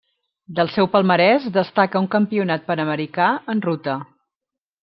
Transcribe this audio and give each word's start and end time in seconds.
Del 0.59 0.71
seu 0.77 0.87
palmarès 0.95 1.45
destaca 1.59 2.01
un 2.05 2.09
Campionat 2.17 2.67
Panamericà 2.71 3.31
en 3.55 3.63
ruta. 3.71 3.99